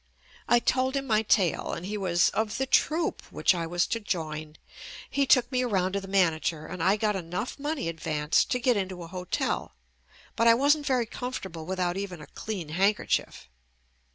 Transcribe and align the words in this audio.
I 0.47 0.57
told 0.57 0.95
him 0.95 1.05
my 1.05 1.21
tale 1.21 1.73
and 1.73 1.85
he 1.85 1.95
was 1.95 2.29
"of 2.29 2.57
the 2.57 2.65
troupe" 2.65 3.21
which 3.31 3.53
I 3.53 3.67
was 3.67 3.85
to 3.85 3.99
join. 3.99 4.55
He 5.07 5.27
took 5.27 5.51
me 5.51 5.61
around 5.61 5.91
to 5.93 6.01
the 6.01 6.07
manager 6.07 6.65
and 6.65 6.81
I 6.81 6.95
got 6.97 7.15
enough 7.15 7.59
money 7.59 7.87
advanced 7.87 8.49
to 8.49 8.59
get 8.59 8.75
into 8.75 9.03
a 9.03 9.07
hotel, 9.07 9.75
but 10.35 10.47
I 10.47 10.55
wasn't 10.55 10.87
very 10.87 11.05
comfortable 11.05 11.67
with 11.67 11.79
out 11.79 11.97
even 11.97 12.19
a 12.19 12.25
clean 12.25 12.69
handkerchief. 12.69 13.47